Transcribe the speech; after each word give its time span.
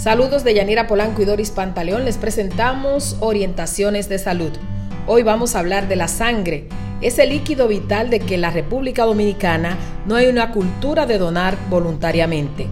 Saludos 0.00 0.44
de 0.44 0.54
Yanira 0.54 0.86
Polanco 0.86 1.20
y 1.20 1.26
Doris 1.26 1.50
Pantaleón. 1.50 2.06
Les 2.06 2.16
presentamos 2.16 3.18
Orientaciones 3.20 4.08
de 4.08 4.18
Salud. 4.18 4.50
Hoy 5.06 5.22
vamos 5.22 5.54
a 5.54 5.58
hablar 5.58 5.88
de 5.88 5.96
la 5.96 6.08
sangre, 6.08 6.70
ese 7.02 7.26
líquido 7.26 7.68
vital 7.68 8.08
de 8.08 8.18
que 8.18 8.36
en 8.36 8.40
la 8.40 8.50
República 8.50 9.04
Dominicana 9.04 9.76
no 10.06 10.14
hay 10.14 10.28
una 10.28 10.52
cultura 10.52 11.04
de 11.04 11.18
donar 11.18 11.58
voluntariamente. 11.68 12.66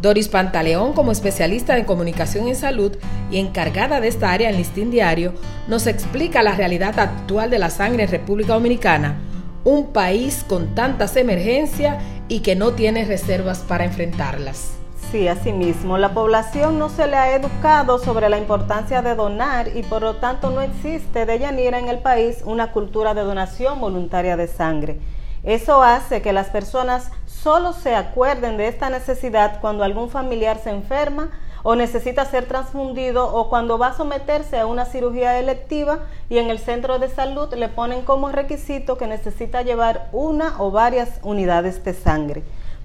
Doris 0.00 0.28
Pantaleón, 0.28 0.94
como 0.94 1.12
especialista 1.12 1.76
en 1.76 1.84
comunicación 1.84 2.48
en 2.48 2.56
salud 2.56 2.96
y 3.30 3.36
encargada 3.36 4.00
de 4.00 4.08
esta 4.08 4.32
área 4.32 4.48
en 4.48 4.56
Listín 4.56 4.90
Diario, 4.90 5.34
nos 5.68 5.86
explica 5.86 6.42
la 6.42 6.54
realidad 6.54 6.98
actual 6.98 7.50
de 7.50 7.58
la 7.58 7.68
sangre 7.68 8.04
en 8.04 8.10
República 8.10 8.54
Dominicana, 8.54 9.18
un 9.64 9.92
país 9.92 10.42
con 10.48 10.74
tantas 10.74 11.16
emergencias 11.16 12.02
y 12.28 12.40
que 12.40 12.56
no 12.56 12.72
tiene 12.72 13.04
reservas 13.04 13.58
para 13.58 13.84
enfrentarlas. 13.84 14.78
Sí, 15.10 15.28
asimismo, 15.28 15.98
la 15.98 16.14
población 16.14 16.78
no 16.78 16.88
se 16.88 17.06
le 17.06 17.16
ha 17.16 17.34
educado 17.34 17.98
sobre 17.98 18.30
la 18.30 18.38
importancia 18.38 19.02
de 19.02 19.14
donar 19.14 19.68
y 19.76 19.82
por 19.82 20.00
lo 20.00 20.16
tanto 20.16 20.50
no 20.50 20.62
existe 20.62 21.26
de 21.26 21.38
Yanira 21.38 21.78
en 21.78 21.88
el 21.88 21.98
país 21.98 22.42
una 22.46 22.72
cultura 22.72 23.12
de 23.12 23.20
donación 23.20 23.78
voluntaria 23.78 24.38
de 24.38 24.46
sangre. 24.46 25.00
Eso 25.44 25.82
hace 25.82 26.22
que 26.22 26.32
las 26.32 26.48
personas 26.48 27.10
solo 27.26 27.72
se 27.74 27.94
acuerden 27.94 28.56
de 28.56 28.68
esta 28.68 28.88
necesidad 28.88 29.60
cuando 29.60 29.84
algún 29.84 30.08
familiar 30.08 30.58
se 30.62 30.70
enferma 30.70 31.30
o 31.62 31.74
necesita 31.74 32.24
ser 32.24 32.46
transfundido 32.46 33.34
o 33.34 33.48
cuando 33.48 33.78
va 33.78 33.88
a 33.88 33.96
someterse 33.96 34.58
a 34.58 34.66
una 34.66 34.84
cirugía 34.84 35.38
electiva 35.38 36.00
y 36.28 36.38
en 36.38 36.48
el 36.48 36.58
centro 36.58 36.98
de 36.98 37.08
salud 37.08 37.52
le 37.54 37.68
ponen 37.68 38.02
como 38.02 38.30
requisito 38.30 38.96
que 38.96 39.06
necesita 39.06 39.62
llevar 39.62 40.08
una 40.12 40.54
o 40.58 40.70
varias 40.70 41.20
unidades 41.22 41.84
de 41.84 41.92
sangre. 41.94 42.42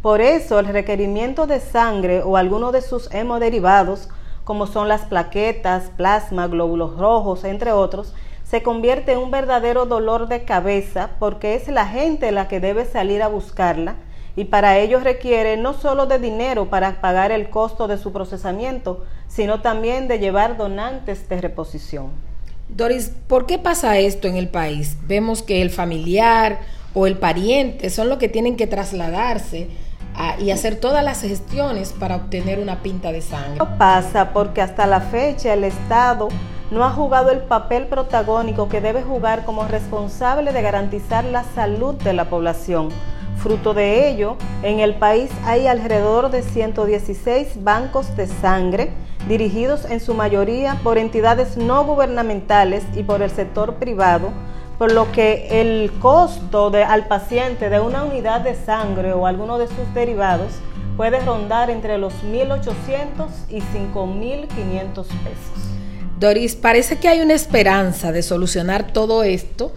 Por 0.07 0.21
eso 0.21 0.57
el 0.57 0.67
requerimiento 0.67 1.47
de 1.47 1.59
sangre 1.59 2.21
o 2.23 2.37
alguno 2.37 2.71
de 2.71 2.81
sus 2.81 3.13
hemoderivados, 3.13 4.07
como 4.45 4.65
son 4.65 4.87
las 4.87 5.01
plaquetas, 5.01 5.91
plasma, 5.97 6.47
glóbulos 6.47 6.97
rojos, 6.97 7.43
entre 7.43 7.73
otros, 7.73 8.13
se 8.45 8.63
convierte 8.63 9.11
en 9.11 9.17
un 9.17 9.31
verdadero 9.31 9.85
dolor 9.85 10.29
de 10.29 10.45
cabeza 10.45 11.09
porque 11.19 11.55
es 11.55 11.67
la 11.67 11.85
gente 11.85 12.31
la 12.31 12.47
que 12.47 12.61
debe 12.61 12.85
salir 12.85 13.21
a 13.21 13.27
buscarla 13.27 13.95
y 14.37 14.45
para 14.45 14.77
ello 14.79 15.01
requiere 15.01 15.57
no 15.57 15.73
solo 15.73 16.05
de 16.05 16.19
dinero 16.19 16.69
para 16.69 17.01
pagar 17.01 17.33
el 17.33 17.49
costo 17.49 17.89
de 17.89 17.97
su 17.97 18.13
procesamiento, 18.13 19.03
sino 19.27 19.59
también 19.59 20.07
de 20.07 20.19
llevar 20.19 20.55
donantes 20.55 21.27
de 21.27 21.41
reposición. 21.41 22.11
Doris, 22.69 23.11
¿por 23.27 23.45
qué 23.45 23.59
pasa 23.59 23.97
esto 23.97 24.29
en 24.29 24.37
el 24.37 24.47
país? 24.47 24.95
Vemos 25.05 25.43
que 25.43 25.61
el 25.61 25.69
familiar 25.69 26.59
o 26.93 27.07
el 27.07 27.17
pariente 27.17 27.89
son 27.89 28.07
los 28.07 28.19
que 28.19 28.29
tienen 28.29 28.55
que 28.55 28.67
trasladarse 28.67 29.67
y 30.39 30.51
hacer 30.51 30.79
todas 30.79 31.03
las 31.03 31.21
gestiones 31.21 31.93
para 31.93 32.15
obtener 32.15 32.59
una 32.59 32.81
pinta 32.81 33.11
de 33.11 33.21
sangre. 33.21 33.53
Esto 33.53 33.69
pasa 33.77 34.33
porque 34.33 34.61
hasta 34.61 34.87
la 34.87 35.01
fecha 35.01 35.53
el 35.53 35.63
Estado 35.63 36.29
no 36.71 36.83
ha 36.83 36.89
jugado 36.89 37.31
el 37.31 37.39
papel 37.39 37.85
protagónico 37.85 38.67
que 38.67 38.81
debe 38.81 39.01
jugar 39.01 39.45
como 39.45 39.67
responsable 39.67 40.51
de 40.51 40.61
garantizar 40.61 41.23
la 41.23 41.43
salud 41.43 41.95
de 41.95 42.13
la 42.13 42.29
población. 42.29 42.89
Fruto 43.37 43.73
de 43.73 44.09
ello, 44.09 44.35
en 44.63 44.79
el 44.79 44.95
país 44.95 45.29
hay 45.45 45.67
alrededor 45.67 46.31
de 46.31 46.41
116 46.41 47.63
bancos 47.63 48.15
de 48.17 48.27
sangre 48.27 48.91
dirigidos 49.27 49.85
en 49.85 49.99
su 49.99 50.13
mayoría 50.13 50.77
por 50.83 50.97
entidades 50.97 51.57
no 51.57 51.83
gubernamentales 51.85 52.83
y 52.95 53.03
por 53.03 53.21
el 53.21 53.29
sector 53.29 53.75
privado, 53.75 54.31
por 54.77 54.91
lo 54.91 55.11
que 55.11 55.61
el 55.61 55.91
costo 55.99 56.71
al 56.73 57.07
paciente 57.07 57.69
de 57.69 57.79
una 57.79 58.03
unidad 58.03 58.41
de 58.41 58.55
sangre 58.55 59.13
o 59.13 59.25
alguno 59.25 59.57
de 59.57 59.67
sus 59.67 59.93
derivados 59.93 60.51
puede 60.95 61.19
rondar 61.19 61.69
entre 61.69 61.97
los 61.97 62.13
1.800 62.23 63.27
y 63.49 63.59
5.500 63.59 64.93
pesos. 64.93 65.67
Doris, 66.19 66.55
parece 66.55 66.97
que 66.97 67.07
hay 67.07 67.21
una 67.21 67.33
esperanza 67.33 68.11
de 68.11 68.23
solucionar 68.23 68.91
todo 68.91 69.23
esto 69.23 69.71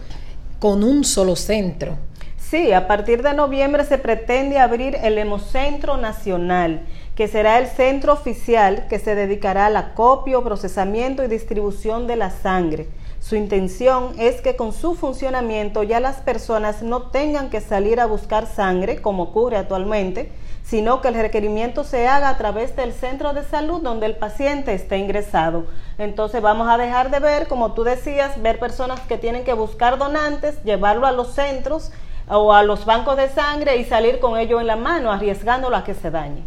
con 0.59 0.83
un 0.83 1.03
solo 1.03 1.35
centro. 1.35 1.97
Sí, 2.37 2.73
a 2.73 2.87
partir 2.87 3.23
de 3.23 3.33
noviembre 3.33 3.85
se 3.85 3.97
pretende 3.97 4.59
abrir 4.59 4.97
el 5.03 5.17
Hemocentro 5.17 5.97
Nacional, 5.97 6.81
que 7.15 7.27
será 7.27 7.59
el 7.59 7.67
centro 7.67 8.13
oficial 8.13 8.87
que 8.89 8.99
se 8.99 9.15
dedicará 9.15 9.67
al 9.67 9.77
acopio, 9.77 10.43
procesamiento 10.43 11.23
y 11.23 11.27
distribución 11.27 12.07
de 12.07 12.15
la 12.15 12.29
sangre 12.29 12.87
su 13.21 13.35
intención 13.35 14.15
es 14.17 14.41
que 14.41 14.55
con 14.55 14.73
su 14.73 14.95
funcionamiento 14.95 15.83
ya 15.83 15.99
las 15.99 16.17
personas 16.17 16.81
no 16.81 17.03
tengan 17.03 17.51
que 17.51 17.61
salir 17.61 17.99
a 17.99 18.07
buscar 18.07 18.47
sangre, 18.47 18.99
como 18.99 19.23
ocurre 19.23 19.57
actualmente, 19.57 20.31
sino 20.63 21.01
que 21.01 21.09
el 21.09 21.13
requerimiento 21.13 21.83
se 21.83 22.07
haga 22.07 22.29
a 22.29 22.37
través 22.39 22.75
del 22.75 22.93
centro 22.93 23.33
de 23.33 23.43
salud 23.43 23.79
donde 23.79 24.07
el 24.07 24.15
paciente 24.15 24.73
esté 24.73 24.97
ingresado. 24.97 25.67
Entonces 25.99 26.41
vamos 26.41 26.67
a 26.67 26.79
dejar 26.79 27.11
de 27.11 27.19
ver, 27.19 27.47
como 27.47 27.73
tú 27.73 27.83
decías, 27.83 28.41
ver 28.41 28.57
personas 28.57 28.99
que 29.01 29.19
tienen 29.19 29.43
que 29.43 29.53
buscar 29.53 29.99
donantes, 29.99 30.61
llevarlo 30.63 31.05
a 31.05 31.11
los 31.11 31.35
centros 31.35 31.91
o 32.27 32.53
a 32.53 32.63
los 32.63 32.85
bancos 32.85 33.17
de 33.17 33.29
sangre 33.29 33.77
y 33.77 33.85
salir 33.85 34.19
con 34.19 34.39
ello 34.39 34.59
en 34.59 34.65
la 34.65 34.75
mano, 34.75 35.11
arriesgándolo 35.11 35.77
a 35.77 35.83
que 35.83 35.93
se 35.93 36.09
dañe. 36.09 36.41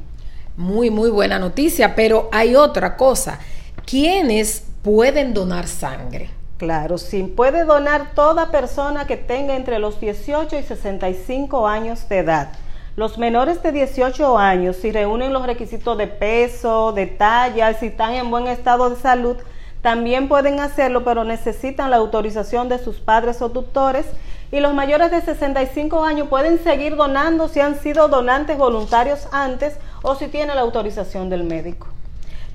Muy, 0.57 0.91
muy 0.91 1.11
buena 1.11 1.39
noticia, 1.39 1.95
pero 1.95 2.29
hay 2.33 2.57
otra 2.57 2.97
cosa. 2.97 3.39
¿Quiénes 3.87 4.65
pueden 4.83 5.35
donar 5.35 5.69
sangre? 5.69 6.31
Claro, 6.65 6.97
sí, 6.97 7.25
puede 7.25 7.67
donar 7.67 8.13
toda 8.15 8.51
persona 8.51 9.07
que 9.07 9.19
tenga 9.19 9.55
entre 9.55 9.79
los 9.79 10.01
18 10.01 10.57
y 10.59 10.63
65 10.63 11.69
años 11.69 12.09
de 12.09 12.21
edad. 12.21 12.53
Los 12.97 13.19
menores 13.19 13.63
de 13.63 13.71
18 13.71 14.39
años, 14.39 14.77
si 14.77 14.91
reúnen 14.91 15.35
los 15.35 15.45
requisitos 15.45 15.99
de 15.99 16.07
peso, 16.07 16.93
de 16.93 17.05
talla, 17.05 17.75
si 17.75 17.89
están 17.89 18.15
en 18.15 18.31
buen 18.31 18.47
estado 18.47 18.89
de 18.89 18.97
salud, 18.97 19.37
también 19.83 20.27
pueden 20.27 20.59
hacerlo, 20.59 21.05
pero 21.05 21.23
necesitan 21.23 21.91
la 21.91 21.99
autorización 21.99 22.71
de 22.71 22.79
sus 22.79 22.97
padres 22.97 23.43
o 23.43 23.51
tutores. 23.51 24.07
Y 24.51 24.61
los 24.61 24.73
mayores 24.73 25.11
de 25.11 25.21
65 25.21 26.03
años 26.03 26.29
pueden 26.29 26.65
seguir 26.65 26.97
donando 26.97 27.49
si 27.49 27.61
han 27.61 27.79
sido 27.79 28.09
donantes 28.09 28.57
voluntarios 28.57 29.29
antes 29.33 29.77
o 30.03 30.15
si 30.15 30.29
tienen 30.29 30.57
la 30.57 30.63
autorización 30.63 31.29
del 31.29 31.45
médico. 31.45 31.94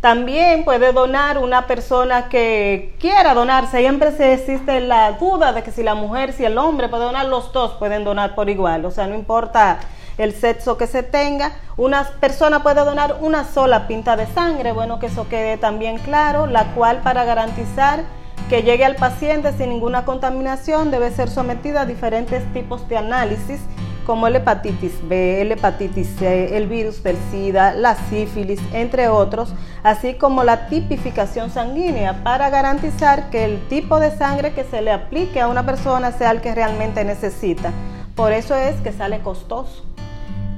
También 0.02 0.64
puede 0.64 0.94
donar 0.94 1.40
una 1.40 1.68
persona 1.68 2.30
que 2.30 2.96
quiera 3.00 3.34
donar. 3.34 3.68
Siempre 3.68 4.14
se 4.14 4.34
existe 4.34 4.80
la 4.80 5.14
duda 5.14 5.52
de 5.52 5.62
que 5.62 5.72
si 5.72 5.84
la 5.84 5.94
mujer, 5.94 6.32
si 6.32 6.46
el 6.46 6.58
hombre 6.58 6.88
puede 6.88 7.04
donar, 7.04 7.26
los 7.26 7.52
dos 7.52 7.74
pueden 7.74 8.06
donar 8.06 8.34
por 8.34 8.50
igual. 8.50 8.86
O 8.86 8.92
sea, 8.92 9.08
no 9.08 9.16
importa 9.16 9.80
el 10.18 10.34
sexo 10.34 10.78
que 10.78 10.88
se 10.88 11.04
tenga. 11.04 11.52
Una 11.76 12.06
persona 12.22 12.64
puede 12.64 12.86
donar 12.86 13.18
una 13.20 13.44
sola 13.44 13.88
pinta 13.88 14.16
de 14.16 14.26
sangre. 14.28 14.72
Bueno, 14.72 15.00
que 15.00 15.08
eso 15.08 15.28
quede 15.28 15.58
también 15.58 15.98
claro, 15.98 16.46
la 16.46 16.74
cual 16.76 17.02
para 17.02 17.26
garantizar 17.26 18.04
que 18.50 18.64
llegue 18.64 18.86
al 18.86 18.96
paciente 18.96 19.52
sin 19.54 19.70
ninguna 19.70 20.06
contaminación 20.06 20.92
debe 20.92 21.12
ser 21.12 21.30
sometida 21.30 21.81
a 21.81 21.86
diferentes 21.86 22.44
tipos 22.52 22.88
de 22.88 22.98
análisis 22.98 23.62
como 24.09 24.25
el 24.25 24.38
hepatitis 24.38 25.08
B, 25.08 25.40
el 25.40 25.52
hepatitis 25.52 26.16
C, 26.18 26.58
el 26.58 26.66
virus 26.66 27.03
del 27.03 27.16
SIDA, 27.30 27.75
la 27.75 27.94
sífilis, 28.09 28.59
entre 28.74 29.08
otros, 29.08 29.53
así 29.84 30.16
como 30.16 30.44
la 30.44 30.66
tipificación 30.66 31.52
sanguínea 31.52 32.24
para 32.24 32.50
garantizar 32.50 33.30
que 33.30 33.46
el 33.46 33.59
tipo 33.68 34.00
de 34.00 34.09
sangre 34.09 34.52
que 34.53 34.64
se 34.64 34.81
le 34.81 34.92
aplique 34.92 35.40
a 35.40 35.48
una 35.48 35.64
persona 35.64 36.12
sea 36.12 36.31
el 36.31 36.42
que 36.42 36.56
realmente 36.56 37.03
necesita. 37.06 37.72
Por 38.16 38.31
eso 38.31 38.56
es 38.56 38.81
que 38.81 38.92
sale 38.94 39.19
costoso. 39.19 39.86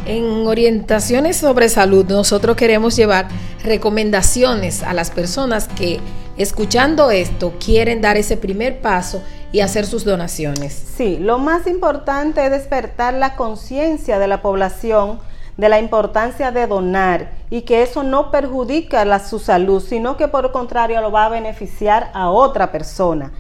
En 0.06 0.48
orientaciones 0.48 1.38
sobre 1.38 1.70
salud, 1.70 2.06
nosotros 2.08 2.56
queremos 2.56 2.96
llevar 2.96 3.28
recomendaciones 3.64 4.84
a 4.84 4.94
las 4.94 5.12
personas 5.12 5.68
que, 5.68 6.00
escuchando 6.38 7.12
esto, 7.12 7.54
quieren 7.64 8.02
dar 8.02 8.18
ese 8.18 8.36
primer 8.36 8.82
paso 8.82 9.22
y 9.52 9.60
hacer 9.60 9.86
sus 9.86 10.04
donaciones. 10.04 10.74
Sí, 10.74 11.18
lo 11.20 11.38
más 11.38 11.68
importante 11.68 12.44
es 12.44 12.52
despertar 12.52 13.14
la 13.14 13.36
conciencia 13.36 14.18
de 14.18 14.28
la 14.28 14.42
población 14.42 15.20
de 15.58 15.70
la 15.70 15.80
importancia 15.80 16.52
de 16.52 16.66
donar 16.66 17.32
y 17.50 17.62
que 17.62 17.84
eso 17.84 18.04
no 18.04 18.32
perjudica 18.32 19.06
la, 19.06 19.20
su 19.20 19.38
salud, 19.38 19.82
sino 19.82 20.18
que 20.18 20.28
por 20.28 20.46
el 20.46 20.52
contrario 20.52 21.02
lo 21.02 21.12
va 21.12 21.26
a 21.26 21.30
beneficiar 21.30 22.10
a 22.14 22.30
otra 22.32 22.72
persona. 22.72 23.32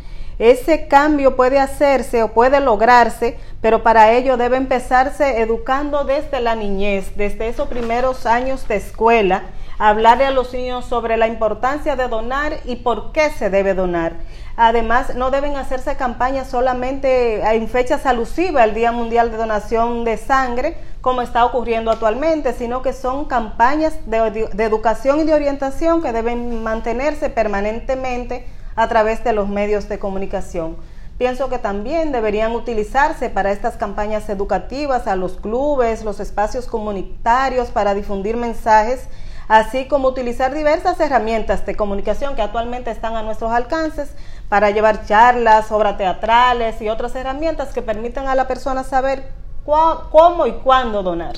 Ese 0.41 0.87
cambio 0.87 1.35
puede 1.35 1.59
hacerse 1.59 2.23
o 2.23 2.29
puede 2.29 2.59
lograrse, 2.61 3.37
pero 3.61 3.83
para 3.83 4.13
ello 4.13 4.37
debe 4.37 4.57
empezarse 4.57 5.39
educando 5.39 6.03
desde 6.03 6.39
la 6.39 6.55
niñez, 6.55 7.15
desde 7.15 7.47
esos 7.47 7.67
primeros 7.67 8.25
años 8.25 8.67
de 8.67 8.77
escuela, 8.77 9.43
hablarle 9.77 10.25
a 10.25 10.31
los 10.31 10.51
niños 10.51 10.85
sobre 10.85 11.15
la 11.15 11.27
importancia 11.27 11.95
de 11.95 12.07
donar 12.07 12.53
y 12.65 12.77
por 12.77 13.11
qué 13.11 13.29
se 13.29 13.51
debe 13.51 13.75
donar. 13.75 14.13
Además, 14.57 15.13
no 15.13 15.29
deben 15.29 15.57
hacerse 15.57 15.95
campañas 15.95 16.49
solamente 16.49 17.41
en 17.41 17.67
fechas 17.67 18.07
alusivas 18.07 18.63
al 18.63 18.73
Día 18.73 18.91
Mundial 18.91 19.29
de 19.29 19.37
Donación 19.37 20.03
de 20.05 20.17
Sangre, 20.17 20.75
como 21.01 21.21
está 21.21 21.45
ocurriendo 21.45 21.91
actualmente, 21.91 22.53
sino 22.53 22.81
que 22.81 22.93
son 22.93 23.25
campañas 23.25 23.93
de, 24.07 24.49
de 24.51 24.63
educación 24.63 25.19
y 25.19 25.23
de 25.23 25.35
orientación 25.35 26.01
que 26.01 26.11
deben 26.11 26.63
mantenerse 26.63 27.29
permanentemente 27.29 28.47
a 28.75 28.87
través 28.87 29.23
de 29.23 29.33
los 29.33 29.47
medios 29.47 29.89
de 29.89 29.99
comunicación. 29.99 30.77
Pienso 31.17 31.49
que 31.49 31.59
también 31.59 32.11
deberían 32.11 32.53
utilizarse 32.53 33.29
para 33.29 33.51
estas 33.51 33.77
campañas 33.77 34.27
educativas 34.29 35.07
a 35.07 35.15
los 35.15 35.33
clubes, 35.33 36.03
los 36.03 36.19
espacios 36.19 36.65
comunitarios, 36.65 37.69
para 37.69 37.93
difundir 37.93 38.37
mensajes 38.37 39.07
así 39.51 39.85
como 39.89 40.07
utilizar 40.07 40.53
diversas 40.53 40.97
herramientas 41.01 41.65
de 41.65 41.75
comunicación 41.75 42.35
que 42.35 42.41
actualmente 42.41 42.89
están 42.89 43.17
a 43.17 43.21
nuestros 43.21 43.51
alcances 43.51 44.13
para 44.47 44.69
llevar 44.69 45.05
charlas, 45.05 45.73
obras 45.73 45.97
teatrales 45.97 46.81
y 46.81 46.87
otras 46.87 47.13
herramientas 47.15 47.73
que 47.73 47.81
permitan 47.81 48.27
a 48.27 48.35
la 48.35 48.47
persona 48.47 48.85
saber 48.85 49.33
cómo 49.65 50.47
y 50.47 50.53
cuándo 50.53 51.03
donar. 51.03 51.35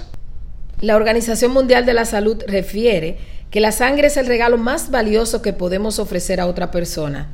La 0.84 0.98
Organización 0.98 1.54
Mundial 1.54 1.86
de 1.86 1.94
la 1.94 2.04
Salud 2.04 2.44
refiere 2.46 3.18
que 3.52 3.62
la 3.62 3.72
sangre 3.72 4.08
es 4.08 4.18
el 4.18 4.26
regalo 4.26 4.58
más 4.58 4.92
valioso 4.92 5.42
que 5.42 5.54
podemos 5.54 5.98
ofrecer 5.98 6.42
a 6.42 6.46
otra 6.46 6.72
persona. 6.72 7.30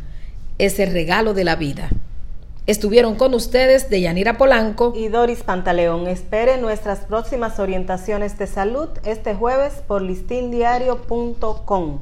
Es 0.59 0.77
el 0.77 0.93
regalo 0.93 1.33
de 1.33 1.45
la 1.45 1.55
vida. 1.55 1.89
Estuvieron 2.67 3.15
con 3.15 3.33
ustedes 3.33 3.89
Deyanira 3.89 4.37
Polanco 4.37 4.93
y 4.95 5.07
Doris 5.07 5.41
Pantaleón. 5.41 6.05
Esperen 6.05 6.61
nuestras 6.61 6.99
próximas 6.99 7.57
orientaciones 7.57 8.37
de 8.37 8.45
salud 8.45 8.89
este 9.03 9.33
jueves 9.33 9.73
por 9.87 10.03
listindiario.com. 10.03 12.01